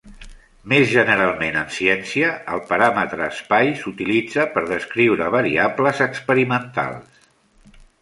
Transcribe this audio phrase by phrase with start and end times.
[0.71, 7.27] Més generalment en ciència, el paràmetre espai s'utilitza per descriure variables experimentals.